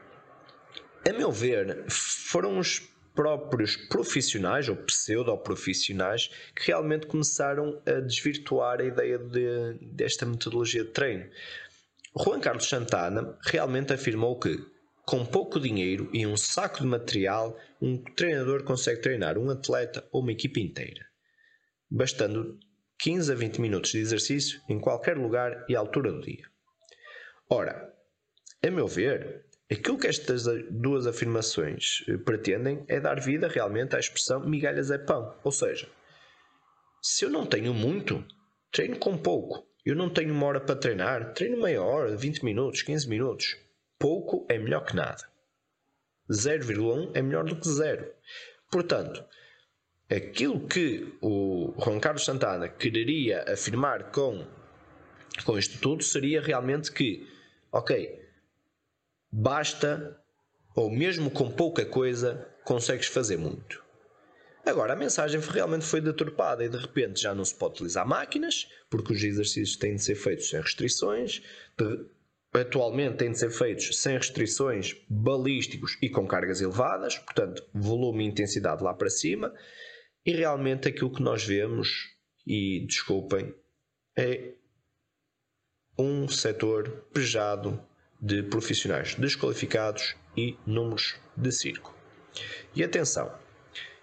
[1.08, 2.80] a meu ver, foram os
[3.14, 10.90] próprios profissionais ou pseudo-profissionais que realmente começaram a desvirtuar a ideia de, desta metodologia de
[10.90, 11.30] treino.
[12.16, 14.58] Juan Carlos Santana realmente afirmou que
[15.06, 20.22] com pouco dinheiro e um saco de material, um treinador consegue treinar um atleta ou
[20.22, 21.04] uma equipe inteira,
[21.90, 22.58] bastando
[22.98, 26.48] 15 a 20 minutos de exercício em qualquer lugar e altura do dia.
[27.50, 27.92] Ora,
[28.62, 33.98] a meu ver, aquilo que estas duas afirmações eh, pretendem é dar vida realmente à
[33.98, 35.34] expressão migalhas é pão.
[35.42, 35.88] Ou seja,
[37.02, 38.24] se eu não tenho muito,
[38.70, 39.66] treino com pouco.
[39.84, 43.56] Eu não tenho uma hora para treinar, treino meia hora, 20 minutos, 15 minutos.
[43.98, 45.22] Pouco é melhor que nada.
[46.30, 48.10] 0,1 é melhor do que zero.
[48.70, 49.22] Portanto,
[50.10, 54.46] aquilo que o Juan Carlos Santana quereria afirmar com,
[55.44, 57.28] com isto tudo seria realmente que,
[57.70, 58.23] ok,
[59.34, 60.16] basta,
[60.76, 63.82] ou mesmo com pouca coisa, consegues fazer muito.
[64.64, 68.68] Agora, a mensagem realmente foi deturpada e de repente já não se pode utilizar máquinas,
[68.88, 71.42] porque os exercícios têm de ser feitos sem restrições,
[71.76, 72.06] de,
[72.58, 78.28] atualmente têm de ser feitos sem restrições, balísticos e com cargas elevadas, portanto, volume e
[78.28, 79.52] intensidade lá para cima,
[80.24, 81.88] e realmente aquilo que nós vemos,
[82.46, 83.52] e desculpem,
[84.16, 84.54] é
[85.98, 87.84] um setor pejado
[88.24, 91.94] de profissionais desqualificados e números de circo.
[92.74, 93.30] E atenção,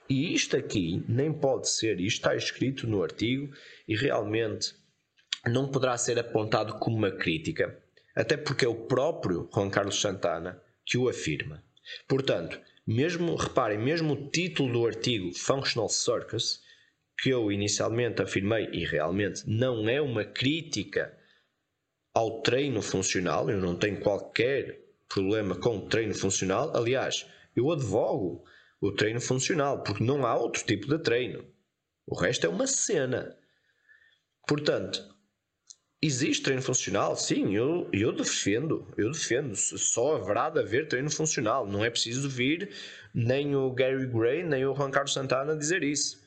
[0.08, 3.52] e isto aqui nem pode ser, isto está escrito no artigo
[3.88, 4.76] e realmente
[5.48, 7.76] não poderá ser apontado como uma crítica,
[8.16, 11.64] até porque é o próprio Juan Carlos Santana que o afirma.
[12.08, 16.62] Portanto, mesmo, reparem, mesmo o título do artigo Functional Circus,
[17.18, 21.18] que eu inicialmente afirmei e realmente não é uma crítica
[22.14, 28.44] ao treino funcional, eu não tenho qualquer problema com o treino funcional, aliás, eu advogo
[28.80, 31.46] o treino funcional, porque não há outro tipo de treino.
[32.08, 33.38] O resto é uma cena.
[34.48, 35.04] Portanto,
[36.02, 37.16] existe treino funcional?
[37.16, 39.56] Sim, eu, eu defendo, eu defendo.
[39.56, 41.68] Só haverá de haver treino funcional.
[41.68, 42.74] Não é preciso vir
[43.14, 46.21] nem o Gary Gray, nem o Juan Carlos Santana dizer isso.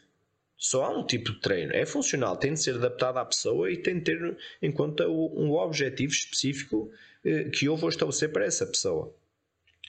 [0.56, 1.72] Só há um tipo de treino.
[1.72, 5.52] É funcional, tem de ser adaptado à pessoa e tem de ter em conta um
[5.52, 6.90] objetivo específico
[7.24, 9.14] eh, que eu vou estabelecer para essa pessoa.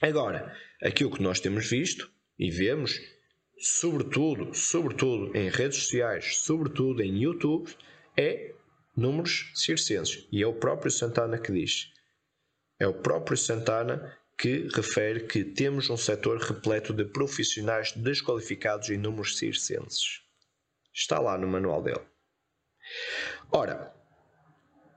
[0.02, 3.00] Agora, aquilo que nós temos visto e vemos,
[3.58, 7.70] sobretudo, sobretudo em redes sociais, sobretudo em YouTube,
[8.16, 8.52] é
[8.94, 10.26] números circenses.
[10.30, 11.92] E é o próprio Santana que diz.
[12.78, 18.98] É o próprio Santana que refere que temos um setor repleto de profissionais desqualificados em
[18.98, 20.25] números circenses.
[20.96, 22.00] Está lá no manual dele.
[23.52, 23.94] Ora,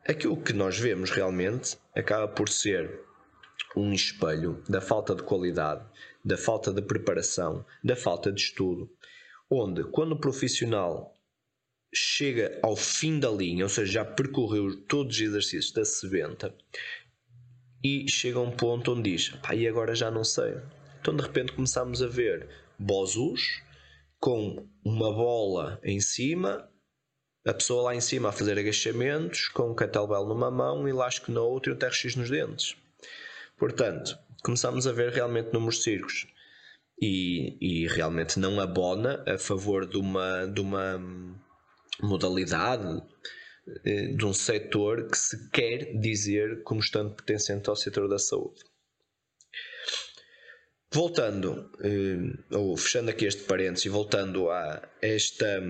[0.07, 3.01] aquilo que nós vemos realmente acaba por ser
[3.75, 5.85] um espelho da falta de qualidade
[6.23, 8.89] da falta de preparação, da falta de estudo,
[9.49, 11.15] onde quando o profissional
[11.93, 16.55] chega ao fim da linha, ou seja, já percorreu todos os exercícios da sebenta
[17.83, 20.57] e chega a um ponto onde diz: pá, e agora já não sei.
[20.99, 23.61] Então de repente começamos a ver bozus
[24.19, 26.69] com uma bola em cima,
[27.45, 31.31] a pessoa lá em cima a fazer agachamentos, com um kettlebell numa mão, um elástico
[31.31, 32.75] na outra e um TRX nos dentes.
[33.57, 36.27] Portanto, começamos a ver realmente números circos
[37.01, 41.01] e, e realmente não abona a favor de uma, de uma
[42.01, 43.01] modalidade
[43.85, 48.61] eh, de um setor que se quer dizer como estando pertencente ao setor da saúde.
[50.91, 55.61] Voltando, eh, ou fechando aqui este parênteses e voltando a esta,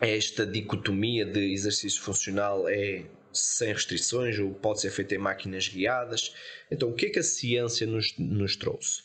[0.00, 5.68] a esta dicotomia de exercício funcional é sem restrições ou pode ser feito em máquinas
[5.68, 6.32] guiadas.
[6.70, 9.02] Então, o que é que a ciência nos, nos trouxe?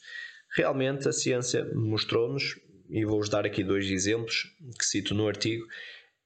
[0.55, 2.59] Realmente, a ciência mostrou-nos,
[2.89, 5.65] e vou-vos dar aqui dois exemplos que cito no artigo,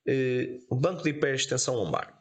[0.06, 2.14] eh, o banco de hiperextensão lombar.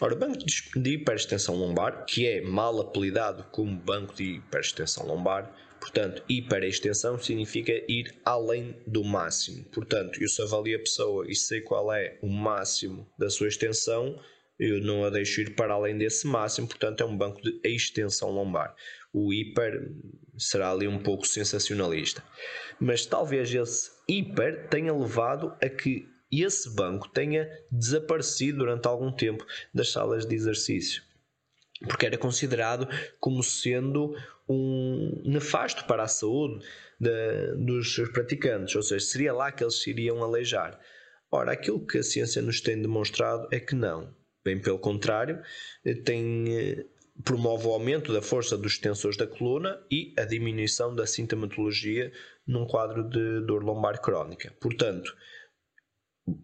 [0.00, 0.38] Ora, o banco
[0.76, 7.70] de hiperextensão lombar, que é mal apelidado como banco de hiperextensão lombar, portanto, hiperextensão significa
[7.86, 9.62] ir além do máximo.
[9.66, 14.18] Portanto, eu se avalio a pessoa e sei qual é o máximo da sua extensão,
[14.58, 18.30] eu não a deixo ir para além desse máximo, portanto é um banco de extensão
[18.30, 18.74] lombar.
[19.12, 19.92] O hiper
[20.38, 22.24] será ali um pouco sensacionalista.
[22.80, 29.44] Mas talvez esse hiper tenha levado a que esse banco tenha desaparecido durante algum tempo
[29.72, 31.02] das salas de exercício.
[31.86, 32.88] Porque era considerado
[33.20, 34.16] como sendo
[34.48, 36.64] um nefasto para a saúde
[36.98, 40.78] de, dos praticantes, ou seja, seria lá que eles se iriam aleijar.
[41.30, 44.14] Ora, aquilo que a ciência nos tem demonstrado é que não
[44.44, 45.42] Bem pelo contrário,
[46.04, 46.86] tem, eh,
[47.24, 52.12] promove o aumento da força dos tensores da coluna e a diminuição da sintomatologia
[52.46, 54.52] num quadro de dor lombar crónica.
[54.60, 55.16] Portanto,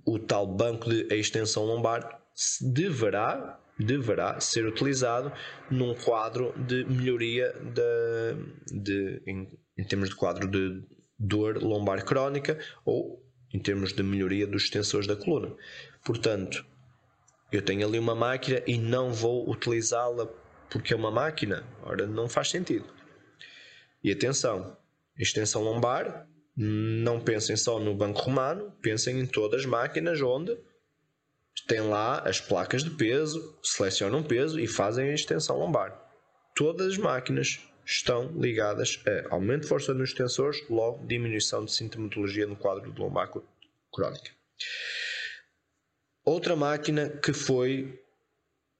[0.07, 2.23] o tal banco de extensão lombar
[2.63, 5.33] deverá, deverá ser utilizado
[5.71, 10.83] num quadro de melhoria de, de em, em termos de quadro de
[11.19, 13.23] dor lombar crónica ou
[13.53, 15.55] em termos de melhoria dos tensores da coluna.
[16.05, 16.65] Portanto,
[17.51, 20.29] eu tenho ali uma máquina e não vou utilizá-la
[20.71, 22.87] porque é uma máquina, ora não faz sentido.
[24.03, 24.77] E atenção,
[25.19, 30.57] extensão lombar, não pensem só no banco romano, pensem em todas as máquinas onde
[31.71, 35.97] têm lá as placas de peso, selecionam peso e fazem a extensão lombar.
[36.57, 42.45] Todas as máquinas estão ligadas a aumento de força nos tensores, logo diminuição de sintomatologia
[42.45, 43.31] no quadro de lombar
[43.93, 44.33] crónica.
[46.25, 48.03] Outra máquina que foi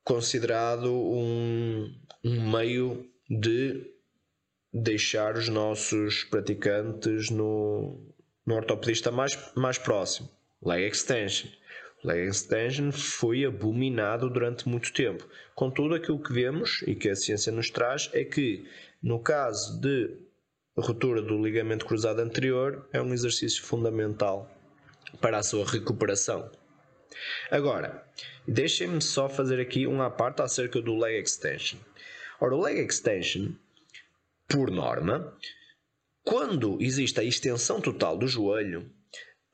[0.03, 3.87] considerado um, um meio de
[4.73, 8.05] deixar os nossos praticantes no,
[8.45, 10.29] no ortopedista mais, mais próximo,
[10.61, 11.49] leg extension.
[12.05, 15.29] Extension foi abominado durante muito tempo.
[15.55, 18.67] Contudo, aquilo que vemos e que a ciência nos traz é que,
[19.03, 20.17] no caso de
[20.77, 24.51] ruptura do ligamento cruzado anterior, é um exercício fundamental
[25.21, 26.51] para a sua recuperação.
[27.51, 28.07] Agora,
[28.47, 31.79] deixem-me só fazer aqui uma parte acerca do leg extension.
[32.41, 33.53] Ora, o leg extension,
[34.49, 35.37] por norma,
[36.23, 38.91] quando existe a extensão total do joelho,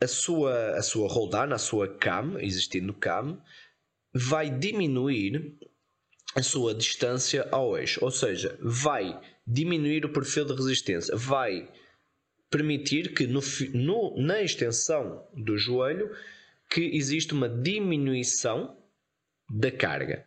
[0.01, 3.40] a sua, a sua roll down, a sua cam, existindo cam,
[4.12, 5.57] vai diminuir
[6.34, 11.70] a sua distância ao eixo, ou seja, vai diminuir o perfil de resistência, vai
[12.51, 13.40] permitir que no,
[13.72, 16.14] no, na extensão do joelho
[16.68, 18.76] que existe uma diminuição
[19.49, 20.26] da carga.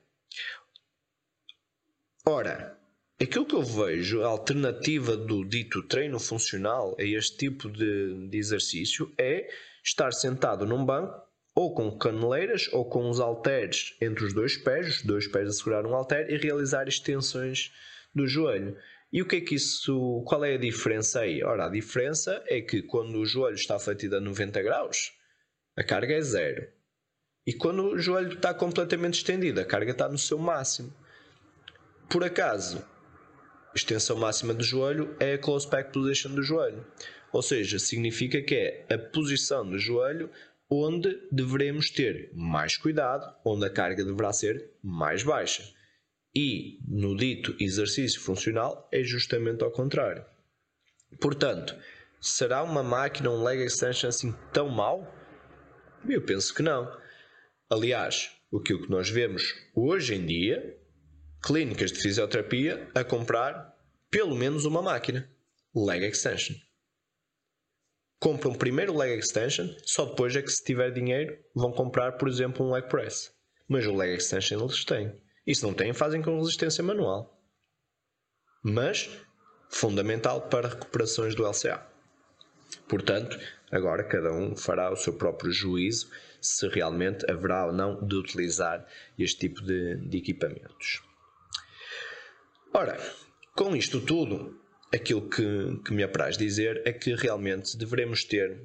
[2.26, 2.79] Ora,
[3.24, 8.38] aquilo que eu vejo, a alternativa do dito treino funcional a este tipo de, de
[8.38, 9.50] exercício é
[9.84, 11.22] estar sentado num banco
[11.54, 15.52] ou com caneleiras ou com os halteres entre os dois pés, os dois pés a
[15.52, 17.74] segurar um halter e realizar extensões
[18.16, 18.78] do joelho.
[19.12, 21.44] E o que é que isso, qual é a diferença aí?
[21.44, 25.12] Ora, a diferença é que quando o joelho está fletido a 90 graus,
[25.76, 26.68] a carga é zero.
[27.46, 30.94] E quando o joelho está completamente estendido, a carga está no seu máximo.
[32.08, 32.86] Por acaso,
[33.76, 36.86] extensão máxima do joelho é a close back position do joelho.
[37.32, 40.30] Ou seja, significa que é a posição do joelho
[40.70, 45.64] onde devemos ter mais cuidado, onde a carga deverá ser mais baixa.
[46.36, 50.24] E no dito exercício funcional é justamente ao contrário.
[51.20, 51.76] Portanto,
[52.22, 55.12] será uma máquina, um leg extension assim tão mau?
[56.08, 56.96] Eu penso que não.
[57.68, 60.79] Aliás, o que nós vemos hoje em dia,
[61.42, 63.76] clínicas de fisioterapia a comprar
[64.10, 65.30] pelo menos uma máquina,
[65.76, 66.56] leg extension.
[68.20, 72.66] Compram primeiro leg extension, só depois é que se tiver dinheiro vão comprar, por exemplo,
[72.66, 73.32] um leg press.
[73.68, 75.16] Mas o leg extension eles têm.
[75.46, 77.40] E se não têm, fazem com resistência manual.
[78.62, 79.10] Mas
[79.70, 81.88] fundamental para recuperações do LCA.
[82.88, 83.40] Portanto,
[83.72, 86.10] Agora cada um fará o seu próprio juízo
[86.42, 88.86] se realmente haverá ou não de utilizar
[89.18, 91.04] este tipo de, de equipamentos.
[92.74, 93.00] Ora,
[93.56, 94.60] com isto tudo,
[94.94, 98.62] aquilo que, que me apraz dizer é que realmente devemos ter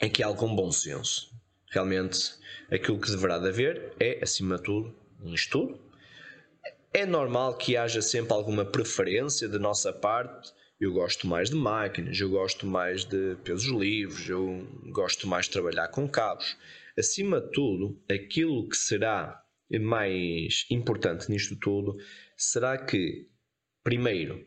[0.00, 1.30] aqui algum bom senso.
[1.70, 2.34] Realmente,
[2.70, 5.78] aquilo que deverá de haver é, acima de tudo, um estudo.
[6.92, 12.20] É normal que haja sempre alguma preferência de nossa parte eu gosto mais de máquinas,
[12.20, 16.56] eu gosto mais de pesos livres, eu gosto mais de trabalhar com cabos.
[16.96, 19.42] Acima de tudo, aquilo que será
[19.80, 21.98] mais importante nisto tudo
[22.38, 23.26] será que,
[23.82, 24.46] primeiro,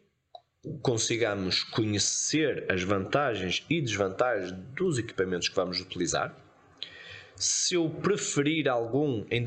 [0.81, 6.33] consigamos conhecer as vantagens e desvantagens dos equipamentos que vamos utilizar.
[7.35, 9.43] Se eu preferir algum em,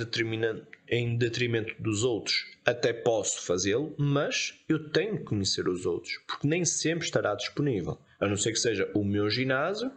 [0.88, 6.46] em detrimento dos outros, até posso fazê-lo, mas eu tenho que conhecer os outros, porque
[6.46, 9.90] nem sempre estará disponível, a não ser que seja o meu ginásio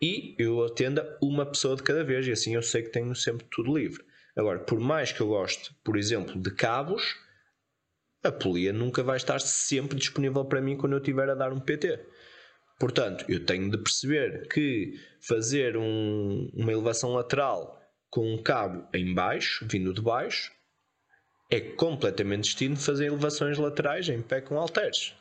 [0.00, 3.44] e eu atenda uma pessoa de cada vez, e assim eu sei que tenho sempre
[3.50, 4.04] tudo livre.
[4.36, 7.16] Agora, por mais que eu goste, por exemplo, de cabos,
[8.28, 11.60] a polia nunca vai estar sempre disponível para mim quando eu estiver a dar um
[11.60, 12.00] PT.
[12.78, 19.12] Portanto, eu tenho de perceber que fazer um, uma elevação lateral com um cabo em
[19.12, 20.52] baixo, vindo de baixo,
[21.50, 25.14] é completamente distinto de fazer elevações laterais em pé com halteres.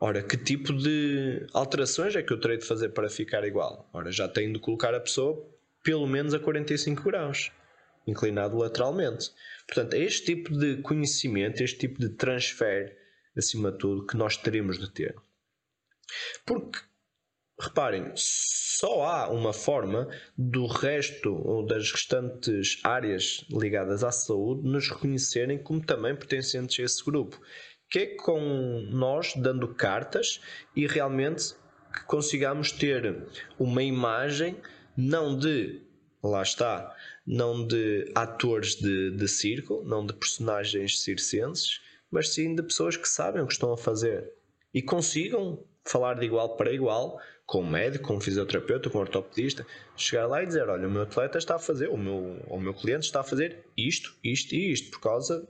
[0.00, 3.88] Ora, que tipo de alterações é que eu terei de fazer para ficar igual?
[3.92, 5.44] Ora, já tenho de colocar a pessoa
[5.82, 7.50] pelo menos a 45 graus,
[8.08, 9.30] inclinado lateralmente.
[9.66, 12.96] Portanto, é este tipo de conhecimento, este tipo de transfer,
[13.36, 15.14] acima de tudo, que nós teremos de ter.
[16.46, 16.80] Porque,
[17.60, 24.88] reparem, só há uma forma do resto ou das restantes áreas ligadas à saúde nos
[24.88, 27.38] reconhecerem como também pertencentes a esse grupo,
[27.90, 30.40] que é com nós dando cartas
[30.74, 31.54] e realmente
[31.92, 33.26] que consigamos ter
[33.58, 34.56] uma imagem
[34.96, 35.87] não de
[36.28, 36.94] lá está,
[37.26, 43.08] não de atores de, de circo, não de personagens circenses, mas sim de pessoas que
[43.08, 44.32] sabem o que estão a fazer
[44.72, 49.00] e consigam falar de igual para igual com um médico, com um fisioterapeuta, com um
[49.00, 49.66] ortopedista,
[49.96, 52.74] chegar lá e dizer: Olha, o meu atleta está a fazer, o meu, o meu
[52.74, 55.48] cliente está a fazer isto, isto e isto, por causa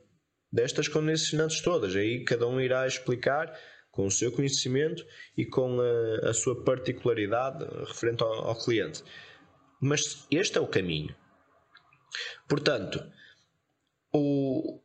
[0.51, 1.95] destas condicionantes todas.
[1.97, 3.53] Aí cada um irá explicar
[3.91, 5.05] com o seu conhecimento
[5.37, 9.03] e com a, a sua particularidade referente ao, ao cliente.
[9.81, 11.15] Mas este é o caminho.
[12.49, 13.05] Portanto,
[14.13, 14.81] o,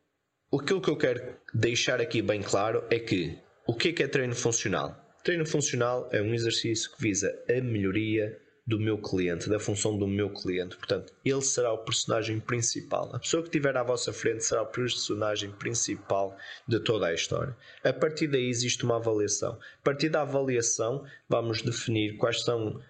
[0.53, 4.07] aquilo que eu quero deixar aqui bem claro é que o que é, que é
[4.07, 4.95] treino funcional?
[5.23, 10.07] Treino funcional é um exercício que visa a melhoria do meu cliente, da função do
[10.07, 10.77] meu cliente.
[10.77, 13.13] Portanto, ele será o personagem principal.
[13.13, 16.37] A pessoa que estiver à vossa frente será o personagem principal
[16.67, 17.55] de toda a história.
[17.83, 19.59] A partir daí existe uma avaliação.
[19.79, 22.81] A partir da avaliação, vamos definir quais são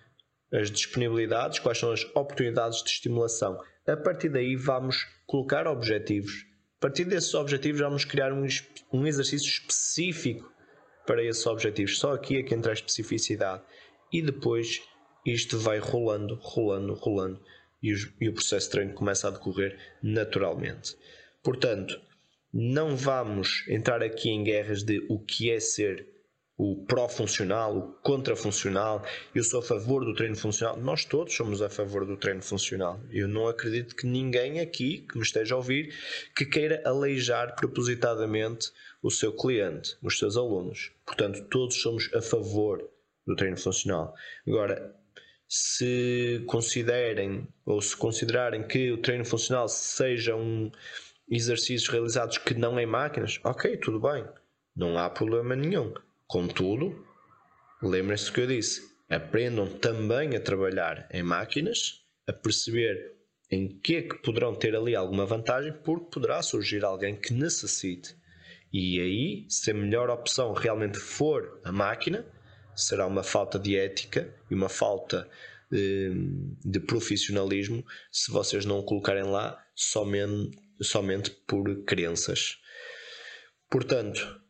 [0.54, 3.60] as disponibilidades, quais são as oportunidades de estimulação.
[3.88, 6.46] A partir daí, vamos colocar objetivos.
[6.78, 8.46] A partir desses objetivos, vamos criar um,
[8.92, 10.52] um exercício específico
[11.08, 11.98] para esses objetivos.
[11.98, 13.64] Só aqui é que entra a especificidade.
[14.12, 14.82] E depois
[15.26, 17.42] isto vai rolando, rolando, rolando
[17.82, 20.96] e, e o processo de treino começa a decorrer naturalmente.
[21.42, 22.00] Portanto,
[22.54, 26.08] não vamos entrar aqui em guerras de o que é ser
[26.58, 29.04] o pró-funcional, o contra-funcional.
[29.34, 30.78] Eu sou a favor do treino funcional.
[30.78, 33.00] Nós todos somos a favor do treino funcional.
[33.10, 35.94] Eu não acredito que ninguém aqui que me esteja a ouvir
[36.36, 40.92] que queira aleijar propositadamente o seu cliente, os seus alunos.
[41.06, 42.88] Portanto, todos somos a favor
[43.26, 44.14] do treino funcional.
[44.48, 44.96] Agora,
[45.48, 50.72] se considerem ou se considerarem que o treino funcional seja um
[51.30, 54.26] exercícios realizados que não em máquinas, ok, tudo bem,
[54.76, 55.94] não há problema nenhum.
[56.34, 57.06] Contudo,
[57.80, 62.98] lembrem-se do que eu disse, aprendam também a trabalhar em máquinas, a perceber
[63.52, 68.16] em que é que poderão ter ali alguma vantagem, porque poderá surgir alguém que necessite
[68.74, 72.26] e aí, se a melhor opção realmente for a máquina,
[72.76, 75.30] será uma falta de ética e uma falta
[75.70, 82.58] de, hum, de profissionalismo se vocês não o colocarem lá somente, somente por crenças.
[83.70, 84.43] Portanto,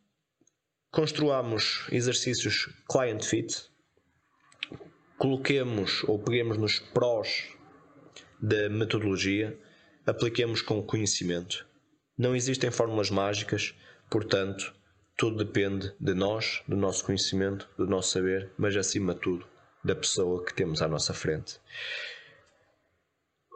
[0.93, 3.69] construamos exercícios client fit,
[5.17, 7.49] coloquemos ou peguemos nos prós
[8.41, 9.59] da metodologia,
[10.05, 11.67] apliquemos com conhecimento.
[12.17, 13.75] Não existem fórmulas mágicas,
[14.13, 14.71] Portanto,
[15.17, 19.47] tudo depende de nós, do nosso conhecimento, do nosso saber, mas acima de tudo,
[19.83, 21.59] da pessoa que temos à nossa frente.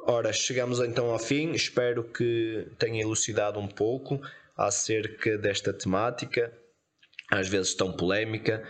[0.07, 1.51] Ora, chegamos então ao fim.
[1.51, 4.19] Espero que tenha elucidado um pouco
[4.57, 6.51] acerca desta temática,
[7.32, 8.63] às vezes tão polémica.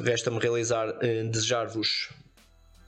[0.00, 2.10] Resta-me realizar, eh, desejar-vos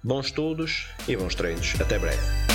[0.02, 1.74] bons estudos e bons treinos.
[1.80, 2.45] Até breve.